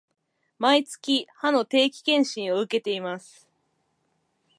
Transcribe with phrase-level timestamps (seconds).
[0.57, 3.47] 毎月、歯の定期検診を受けています